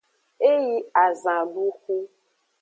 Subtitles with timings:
[0.49, 1.97] E yi azanduxu.